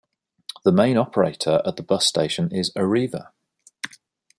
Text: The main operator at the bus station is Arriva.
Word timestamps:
The 0.65 0.71
main 0.71 0.97
operator 0.97 1.61
at 1.63 1.75
the 1.75 1.83
bus 1.83 2.07
station 2.07 2.51
is 2.51 2.73
Arriva. 2.73 3.33